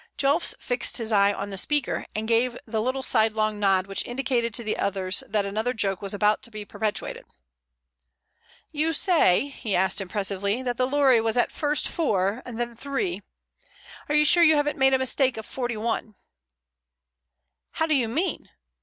[0.17, 4.51] Jelfs fixed his eyes on the speaker, and gave the little sidelong nod which indicated
[4.55, 7.23] to the others that another joke was about to be perpetrated.
[8.71, 13.21] "You say," he asked impressively, "that the lorry was at first 4 and then 3.
[14.09, 16.15] Are you sure you haven't made a mistake of 41?"
[17.73, 18.49] "How do you mean?"